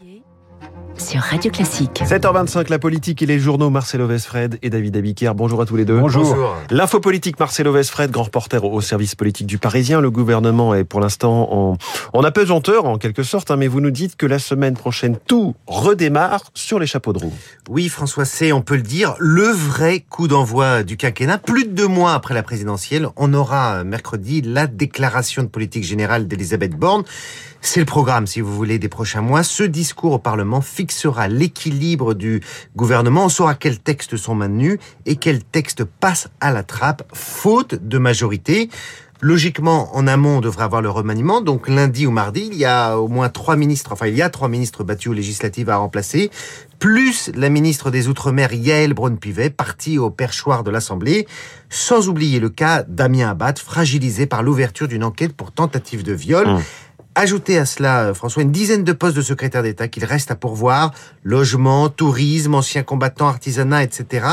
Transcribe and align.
février 0.00 0.24
sur 1.10 1.22
Radio 1.22 1.50
Classique. 1.50 2.04
7h25, 2.04 2.70
la 2.70 2.78
politique 2.78 3.20
et 3.20 3.26
les 3.26 3.40
journaux, 3.40 3.68
Marcelo 3.68 4.06
Vesfred 4.06 4.60
et 4.62 4.70
David 4.70 4.96
Abiker. 4.96 5.32
Bonjour 5.34 5.60
à 5.60 5.66
tous 5.66 5.74
les 5.74 5.84
deux. 5.84 5.98
Bonjour. 5.98 6.54
L'info 6.70 7.00
politique, 7.00 7.40
Marcelo 7.40 7.72
Vesfred, 7.72 8.12
grand 8.12 8.22
reporter 8.22 8.62
au 8.62 8.80
service 8.80 9.16
politique 9.16 9.48
du 9.48 9.58
Parisien. 9.58 10.00
Le 10.00 10.12
gouvernement 10.12 10.72
est 10.72 10.84
pour 10.84 11.00
l'instant 11.00 11.48
en, 11.52 11.76
en 12.12 12.22
apesanteur, 12.22 12.84
en 12.84 12.96
quelque 12.96 13.24
sorte, 13.24 13.50
hein, 13.50 13.56
mais 13.56 13.66
vous 13.66 13.80
nous 13.80 13.90
dites 13.90 14.14
que 14.14 14.24
la 14.24 14.38
semaine 14.38 14.74
prochaine, 14.74 15.16
tout 15.26 15.56
redémarre 15.66 16.44
sur 16.54 16.78
les 16.78 16.86
chapeaux 16.86 17.12
de 17.12 17.18
roue. 17.18 17.34
Oui, 17.68 17.88
François, 17.88 18.24
c'est, 18.24 18.52
on 18.52 18.62
peut 18.62 18.76
le 18.76 18.82
dire, 18.82 19.16
le 19.18 19.48
vrai 19.48 20.04
coup 20.08 20.28
d'envoi 20.28 20.84
du 20.84 20.96
quinquennat. 20.96 21.38
Plus 21.38 21.64
de 21.64 21.70
deux 21.70 21.88
mois 21.88 22.14
après 22.14 22.34
la 22.34 22.44
présidentielle, 22.44 23.08
on 23.16 23.34
aura 23.34 23.82
mercredi 23.82 24.42
la 24.42 24.68
déclaration 24.68 25.42
de 25.42 25.48
politique 25.48 25.82
générale 25.82 26.28
d'Elisabeth 26.28 26.76
Borne. 26.76 27.02
C'est 27.62 27.80
le 27.80 27.86
programme, 27.86 28.26
si 28.26 28.40
vous 28.40 28.54
voulez, 28.54 28.78
des 28.78 28.88
prochains 28.88 29.20
mois. 29.20 29.42
Ce 29.42 29.62
discours 29.62 30.12
au 30.12 30.18
Parlement 30.18 30.62
fixera 31.00 31.28
l'équilibre 31.28 32.12
du 32.12 32.42
gouvernement. 32.76 33.24
On 33.24 33.28
saura 33.30 33.54
quels 33.54 33.78
textes 33.78 34.18
sont 34.18 34.34
maintenus 34.34 34.78
et 35.06 35.16
quels 35.16 35.42
textes 35.42 35.84
passent 35.84 36.28
à 36.40 36.52
la 36.52 36.62
trappe, 36.62 37.02
faute 37.14 37.74
de 37.74 37.96
majorité. 37.96 38.68
Logiquement, 39.22 39.94
en 39.96 40.06
amont, 40.06 40.38
on 40.38 40.40
devrait 40.40 40.64
avoir 40.64 40.82
le 40.82 40.90
remaniement. 40.90 41.40
Donc 41.40 41.68
lundi 41.68 42.06
ou 42.06 42.10
mardi, 42.10 42.48
il 42.52 42.58
y 42.58 42.66
a 42.66 42.98
au 42.98 43.08
moins 43.08 43.30
trois 43.30 43.56
ministres, 43.56 43.92
enfin 43.92 44.08
il 44.08 44.14
y 44.14 44.22
a 44.22 44.28
trois 44.28 44.48
ministres 44.48 44.84
battus 44.84 45.10
aux 45.10 45.14
législatives 45.14 45.70
à 45.70 45.76
remplacer, 45.76 46.30
plus 46.78 47.30
la 47.34 47.48
ministre 47.48 47.90
des 47.90 48.08
Outre-mer 48.08 48.52
Yael 48.52 48.92
Braun-Pivet, 48.92 49.50
partie 49.50 49.98
au 49.98 50.10
perchoir 50.10 50.64
de 50.64 50.70
l'Assemblée, 50.70 51.26
sans 51.70 52.08
oublier 52.08 52.40
le 52.40 52.50
cas 52.50 52.82
Damien 52.88 53.30
Abad, 53.30 53.58
fragilisé 53.58 54.26
par 54.26 54.42
l'ouverture 54.42 54.88
d'une 54.88 55.04
enquête 55.04 55.34
pour 55.34 55.52
tentative 55.52 56.02
de 56.02 56.12
viol. 56.12 56.46
Mmh. 56.46 56.60
Ajoutez 57.16 57.58
à 57.58 57.66
cela, 57.66 58.14
François, 58.14 58.44
une 58.44 58.52
dizaine 58.52 58.84
de 58.84 58.92
postes 58.92 59.16
de 59.16 59.22
secrétaire 59.22 59.64
d'État 59.64 59.88
qu'il 59.88 60.04
reste 60.04 60.30
à 60.30 60.36
pourvoir, 60.36 60.92
logement, 61.24 61.88
tourisme, 61.88 62.54
anciens 62.54 62.84
combattants, 62.84 63.26
artisanat, 63.26 63.82
etc. 63.82 64.26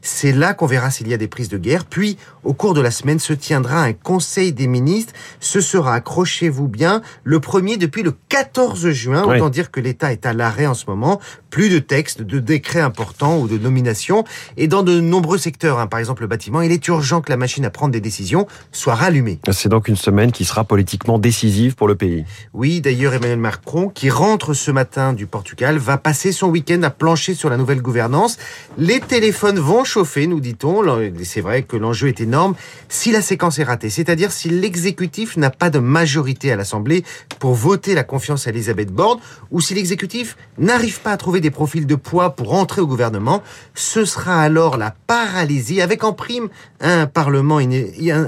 C'est 0.00 0.32
là 0.32 0.54
qu'on 0.54 0.64
verra 0.64 0.90
s'il 0.90 1.08
y 1.08 1.14
a 1.14 1.18
des 1.18 1.28
prises 1.28 1.50
de 1.50 1.58
guerre. 1.58 1.84
Puis, 1.84 2.16
au 2.42 2.54
cours 2.54 2.72
de 2.72 2.80
la 2.80 2.90
semaine, 2.90 3.18
se 3.18 3.34
tiendra 3.34 3.82
un 3.82 3.92
conseil 3.92 4.54
des 4.54 4.66
ministres. 4.66 5.12
Ce 5.40 5.60
sera, 5.60 5.94
accrochez-vous 5.94 6.68
bien, 6.68 7.02
le 7.22 7.38
premier 7.38 7.76
depuis 7.76 8.02
le 8.02 8.14
14 8.30 8.90
juin. 8.92 9.24
Oui. 9.26 9.36
Autant 9.36 9.50
dire 9.50 9.70
que 9.70 9.80
l'État 9.80 10.10
est 10.10 10.24
à 10.24 10.32
l'arrêt 10.32 10.66
en 10.66 10.74
ce 10.74 10.86
moment. 10.86 11.20
Plus 11.50 11.68
de 11.68 11.80
textes, 11.80 12.22
de 12.22 12.38
décrets 12.38 12.80
importants 12.80 13.38
ou 13.38 13.46
de 13.46 13.58
nominations. 13.58 14.24
Et 14.56 14.68
dans 14.68 14.82
de 14.82 15.00
nombreux 15.00 15.36
secteurs, 15.36 15.78
hein, 15.78 15.86
par 15.86 16.00
exemple 16.00 16.22
le 16.22 16.28
bâtiment, 16.28 16.62
il 16.62 16.72
est 16.72 16.88
urgent 16.88 17.20
que 17.20 17.30
la 17.30 17.36
machine 17.36 17.66
à 17.66 17.70
prendre 17.70 17.92
des 17.92 18.00
décisions 18.00 18.46
soit 18.72 18.94
rallumée. 18.94 19.38
C'est 19.50 19.68
donc 19.68 19.88
une 19.88 19.96
semaine 19.96 20.32
qui 20.32 20.46
sera 20.46 20.64
politiquement 20.64 21.18
décisive 21.18 21.74
pour 21.74 21.88
le 21.88 21.94
pays. 21.94 22.21
Oui, 22.52 22.80
d'ailleurs, 22.80 23.14
Emmanuel 23.14 23.38
Macron, 23.38 23.88
qui 23.88 24.10
rentre 24.10 24.54
ce 24.54 24.70
matin 24.70 25.12
du 25.12 25.26
Portugal, 25.26 25.78
va 25.78 25.98
passer 25.98 26.32
son 26.32 26.48
week-end 26.48 26.82
à 26.82 26.90
plancher 26.90 27.34
sur 27.34 27.50
la 27.50 27.56
nouvelle 27.56 27.82
gouvernance. 27.82 28.38
Les 28.78 29.00
téléphones 29.00 29.58
vont 29.58 29.84
chauffer, 29.84 30.26
nous 30.26 30.40
dit-on. 30.40 30.82
C'est 31.24 31.40
vrai 31.40 31.62
que 31.62 31.76
l'enjeu 31.76 32.08
est 32.08 32.20
énorme 32.20 32.54
si 32.88 33.12
la 33.12 33.22
séquence 33.22 33.58
est 33.58 33.64
ratée. 33.64 33.90
C'est-à-dire 33.90 34.32
si 34.32 34.48
l'exécutif 34.48 35.36
n'a 35.36 35.50
pas 35.50 35.70
de 35.70 35.78
majorité 35.78 36.52
à 36.52 36.56
l'Assemblée 36.56 37.04
pour 37.38 37.54
voter 37.54 37.94
la 37.94 38.04
confiance 38.04 38.46
à 38.46 38.50
Elisabeth 38.50 38.90
Borne, 38.90 39.18
ou 39.50 39.60
si 39.60 39.74
l'exécutif 39.74 40.36
n'arrive 40.58 41.00
pas 41.00 41.12
à 41.12 41.16
trouver 41.16 41.40
des 41.40 41.50
profils 41.50 41.86
de 41.86 41.94
poids 41.94 42.36
pour 42.36 42.54
entrer 42.54 42.80
au 42.80 42.86
gouvernement, 42.86 43.42
ce 43.74 44.04
sera 44.04 44.40
alors 44.40 44.76
la 44.76 44.94
paralysie, 45.06 45.80
avec 45.80 46.04
en 46.04 46.12
prime 46.12 46.48
un 46.80 47.06
Parlement 47.06 47.58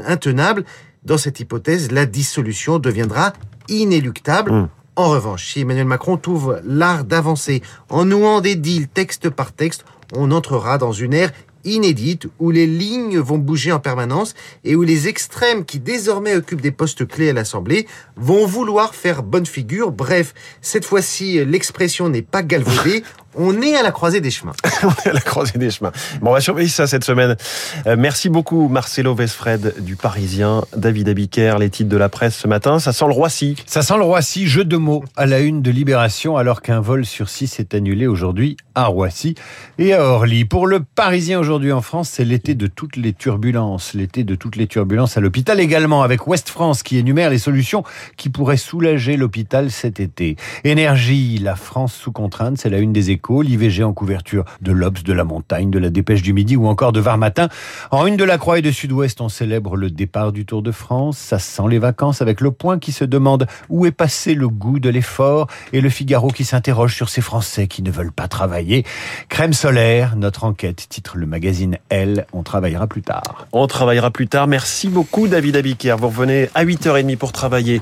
intenable. 0.07 0.65
Dans 1.05 1.19
cette 1.19 1.41
hypothèse, 1.41 1.91
la 1.93 2.07
dissolution 2.07 2.79
deviendra 2.79 3.35
inéluctable. 3.69 4.53
Mm. 4.53 4.69
En 4.97 5.09
revanche, 5.09 5.53
si 5.53 5.61
Emmanuel 5.61 5.87
Macron 5.87 6.17
trouve 6.17 6.61
l'art 6.65 7.05
d'avancer 7.05 7.63
en 7.89 8.05
nouant 8.05 8.41
des 8.41 8.55
deals 8.55 8.89
texte 8.89 9.29
par 9.29 9.53
texte, 9.53 9.85
on 10.15 10.31
entrera 10.31 10.79
dans 10.79 10.93
une 10.93 11.15
ère 11.15 11.33
inédite 11.65 12.29
où 12.39 12.51
les 12.51 12.67
lignes 12.67 13.19
vont 13.19 13.39
bouger 13.39 13.73
en 13.73 13.81
permanence 13.81 14.35
et 14.65 14.77
où 14.77 14.83
les 14.83 15.09
extrêmes 15.09 15.65
qui 15.65 15.81
désormais 15.81 16.37
occupent 16.37 16.61
des 16.61 16.71
postes 16.71 17.07
clés 17.07 17.31
à 17.31 17.33
l'Assemblée 17.33 17.87
vont 18.17 18.47
vouloir 18.47 18.95
faire 18.95 19.23
bonne 19.23 19.47
figure. 19.47 19.91
Bref, 19.91 20.35
cette 20.61 20.85
fois-ci, 20.85 21.45
l'expression 21.45 22.09
n'est 22.09 22.23
pas 22.23 22.43
galvaudée, 22.43 23.03
on 23.37 23.61
est 23.63 23.77
à 23.77 23.83
la 23.83 23.91
croisée 23.91 24.21
des 24.21 24.31
chemins. 24.31 24.53
On 24.83 24.89
est 24.89 25.09
à 25.09 25.13
la 25.13 25.21
croisée 25.21 25.59
des 25.59 25.71
chemins. 25.71 25.93
Bon, 26.21 26.31
on 26.31 26.33
va 26.35 26.41
surveiller 26.41 26.69
ça 26.69 26.87
cette 26.87 27.05
semaine. 27.05 27.37
Euh, 27.87 27.97
merci 27.99 28.29
beaucoup 28.29 28.69
Marcelo 28.69 29.15
Vesfred 29.15 29.75
du 29.81 29.97
Parisien, 29.97 30.65
David 30.77 31.09
Abiker, 31.09 31.57
les 31.59 31.71
titres 31.71 31.89
de 31.89 31.97
la 31.97 32.09
presse 32.09 32.37
ce 32.37 32.49
matin. 32.49 32.79
Ça 32.79 32.93
sent 32.93 33.07
le 33.07 33.13
Roissy. 33.13 33.57
Ça 33.67 33.83
sent 33.83 33.97
le 33.97 34.03
Roissy, 34.03 34.47
jeu 34.47 34.65
de 34.65 34.77
mots 34.77 35.05
à 35.17 35.27
la 35.27 35.41
une 35.41 35.63
de 35.63 35.71
Libération, 35.71 36.37
alors 36.37 36.61
qu'un 36.61 36.81
vol 36.81 37.07
sur 37.07 37.29
six 37.29 37.59
est 37.61 37.75
annulé 37.75 38.07
aujourd'hui 38.07 38.57
à 38.75 38.87
Roissy 38.87 39.35
et 39.79 39.95
à 39.95 40.03
Orly. 40.03 40.45
Pour 40.45 40.67
le 40.67 40.81
Parisien 40.81 41.39
aujourd'hui 41.39 41.73
en 41.73 41.83
France, 41.83 42.11
c'est 42.11 42.25
l'été 42.25 42.55
de 42.55 42.67
toutes 42.67 42.97
les 42.97 43.13
turbulences. 43.13 43.95
L'été 43.95 44.25
de 44.25 44.35
toutes 44.35 44.57
les 44.57 44.67
turbulences 44.67 45.17
à 45.17 45.21
l'hôpital 45.21 45.61
également, 45.61 46.03
avec 46.03 46.27
Ouest 46.27 46.49
France 46.49 46.83
qui 46.83 46.99
énumère 46.99 47.31
les 47.31 47.39
solutions 47.39 47.85
qui 48.17 48.29
pourraient 48.29 48.57
soulager 48.57 49.17
l'hôpital 49.17 49.71
cet 49.71 50.01
été. 50.01 50.37
Énergie, 50.65 51.39
la 51.39 51.57
France 51.57 51.95
sous 51.95 52.13
contrainte, 52.13 52.59
c'est 52.59 52.71
la 52.71 52.79
une 52.79 52.93
des 52.93 53.11
L'IVG 53.29 53.83
en 53.83 53.95
couverture 53.95 54.45
de 54.61 54.71
l'Obs, 54.71 55.03
de 55.03 55.13
la 55.13 55.25
Montagne, 55.25 55.71
de 55.71 55.79
la 55.79 55.89
Dépêche 55.89 56.23
du 56.23 56.35
Midi 56.35 56.57
ou 56.57 56.67
encore 56.67 56.93
de 56.93 57.01
Var 57.01 57.17
Matin. 57.17 57.49
En 57.91 58.07
une 58.07 58.17
de 58.17 58.25
la 58.25 58.37
Croix 58.37 58.59
et 58.59 58.63
de 58.63 58.71
Sud-Ouest, 58.71 59.21
on 59.23 59.31
célèbre 59.31 59.77
le 59.77 59.91
départ 59.91 60.31
du 60.31 60.45
Tour 60.45 60.63
de 60.63 60.71
France. 60.71 61.17
Ça 61.17 61.39
sent 61.39 61.63
les 61.71 61.79
vacances 61.79 62.21
avec 62.21 62.43
le 62.43 62.51
point 62.51 62.79
qui 62.79 62.93
se 62.93 63.05
demande 63.05 63.47
où 63.71 63.87
est 63.87 63.93
passé 63.93 64.35
le 64.35 64.49
goût 64.49 64.79
de 64.79 64.91
l'effort 64.91 65.47
et 65.73 65.81
le 65.81 65.89
Figaro 65.89 66.29
qui 66.29 66.45
s'interroge 66.45 66.95
sur 66.95 67.09
ces 67.09 67.23
Français 67.23 67.67
qui 67.67 67.83
ne 67.83 67.91
veulent 67.91 68.13
pas 68.13 68.29
travailler. 68.29 68.85
Crème 69.29 69.55
solaire, 69.55 70.17
notre 70.17 70.45
enquête, 70.45 70.87
titre 70.89 71.17
le 71.17 71.27
magazine 71.27 71.79
Elle. 71.89 72.27
On 72.35 72.43
travaillera 72.43 72.87
plus 72.87 73.03
tard. 73.03 73.47
On 73.53 73.67
travaillera 73.67 74.11
plus 74.11 74.29
tard. 74.29 74.47
Merci 74.49 74.89
beaucoup 74.89 75.29
David 75.29 75.57
Abiker. 75.57 75.97
Vous 75.99 76.09
revenez 76.09 76.51
à 76.55 76.65
8h30 76.65 77.17
pour 77.17 77.33
travailler. 77.33 77.81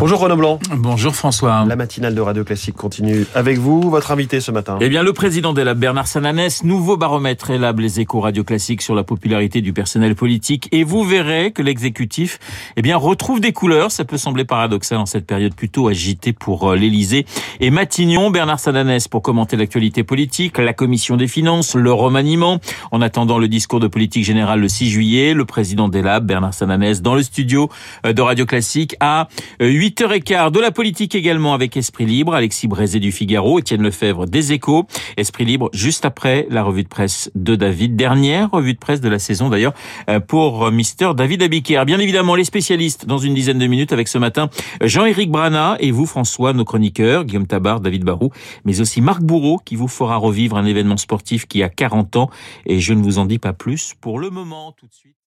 Bonjour 0.00 0.18
Renaud 0.18 0.36
Blanc. 0.36 0.58
Bonjour 0.72 1.14
François. 1.14 1.64
La 1.66 1.76
matinale 1.76 2.14
de 2.14 2.20
Radio 2.20 2.42
Classique 2.42 2.76
continue 2.76 3.24
avec 3.34 3.58
vous. 3.58 3.88
Votre 3.88 4.10
invité 4.10 4.40
ce 4.40 4.50
matin. 4.50 4.79
Eh 4.82 4.88
bien, 4.88 5.02
le 5.02 5.12
président 5.12 5.52
d'ELAB, 5.52 5.78
Bernard 5.78 6.06
Sananès, 6.06 6.64
nouveau 6.64 6.96
baromètre 6.96 7.50
ELAB, 7.50 7.80
les 7.80 8.00
échos 8.00 8.20
Radio 8.20 8.44
Classique 8.44 8.80
sur 8.80 8.94
la 8.94 9.04
popularité 9.04 9.60
du 9.60 9.74
personnel 9.74 10.14
politique. 10.14 10.70
Et 10.72 10.84
vous 10.84 11.04
verrez 11.04 11.52
que 11.52 11.60
l'exécutif, 11.60 12.38
eh 12.78 12.80
bien, 12.80 12.96
retrouve 12.96 13.40
des 13.40 13.52
couleurs. 13.52 13.92
Ça 13.92 14.06
peut 14.06 14.16
sembler 14.16 14.46
paradoxal 14.46 14.96
en 14.96 15.04
cette 15.04 15.26
période 15.26 15.54
plutôt 15.54 15.88
agitée 15.88 16.32
pour 16.32 16.70
euh, 16.70 16.76
l'Élysée. 16.76 17.26
Et 17.60 17.70
Matignon, 17.70 18.30
Bernard 18.30 18.58
Sananès 18.58 19.06
pour 19.06 19.20
commenter 19.20 19.58
l'actualité 19.58 20.02
politique, 20.02 20.56
la 20.56 20.72
commission 20.72 21.18
des 21.18 21.28
finances, 21.28 21.74
le 21.74 21.92
remaniement. 21.92 22.58
En 22.90 23.02
attendant 23.02 23.36
le 23.36 23.48
discours 23.48 23.80
de 23.80 23.86
politique 23.86 24.24
générale 24.24 24.60
le 24.60 24.68
6 24.68 24.88
juillet, 24.88 25.34
le 25.34 25.44
président 25.44 25.90
d'ELAB, 25.90 26.24
Bernard 26.24 26.54
Sananès, 26.54 27.02
dans 27.02 27.14
le 27.14 27.22
studio 27.22 27.68
euh, 28.06 28.14
de 28.14 28.22
Radio 28.22 28.46
Classique 28.46 28.96
à 29.00 29.28
euh, 29.60 29.68
8h15 29.68 30.52
de 30.52 30.60
la 30.60 30.70
politique 30.70 31.14
également 31.14 31.52
avec 31.52 31.76
Esprit 31.76 32.06
Libre, 32.06 32.32
Alexis 32.32 32.66
Brézé 32.66 32.98
du 32.98 33.12
Figaro, 33.12 33.58
Étienne 33.58 33.82
Lefebvre 33.82 34.24
des 34.24 34.54
Échos, 34.54 34.69
Esprit 35.16 35.44
Libre 35.44 35.70
juste 35.72 36.04
après 36.04 36.46
la 36.50 36.62
revue 36.62 36.82
de 36.82 36.88
presse 36.88 37.30
de 37.34 37.56
David, 37.56 37.96
dernière 37.96 38.50
revue 38.50 38.74
de 38.74 38.78
presse 38.78 39.00
de 39.00 39.08
la 39.08 39.18
saison 39.18 39.48
d'ailleurs 39.48 39.74
euh, 40.08 40.20
pour 40.20 40.66
euh, 40.66 40.70
Mister 40.70 41.10
David 41.16 41.42
Abiker. 41.42 41.84
Bien 41.84 41.98
évidemment 41.98 42.34
les 42.34 42.44
spécialistes 42.44 43.06
dans 43.06 43.18
une 43.18 43.34
dizaine 43.34 43.58
de 43.58 43.66
minutes 43.66 43.92
avec 43.92 44.08
ce 44.08 44.18
matin 44.18 44.48
Jean-Éric 44.82 45.30
Brana 45.30 45.76
et 45.80 45.90
vous 45.90 46.06
François, 46.06 46.52
nos 46.52 46.64
chroniqueurs, 46.64 47.24
Guillaume 47.24 47.46
Tabar, 47.46 47.80
David 47.80 48.04
Barou, 48.04 48.30
mais 48.64 48.80
aussi 48.80 49.00
Marc 49.00 49.22
Bourreau 49.22 49.58
qui 49.64 49.76
vous 49.76 49.88
fera 49.88 50.16
revivre 50.16 50.56
un 50.56 50.64
événement 50.64 50.96
sportif 50.96 51.46
qui 51.46 51.62
a 51.62 51.68
40 51.68 52.16
ans 52.16 52.30
et 52.66 52.80
je 52.80 52.94
ne 52.94 53.02
vous 53.02 53.18
en 53.18 53.26
dis 53.26 53.38
pas 53.38 53.52
plus 53.52 53.94
pour 54.00 54.18
le 54.18 54.30
moment 54.30 54.72
tout 54.72 54.86
de 54.86 54.94
suite. 54.94 55.16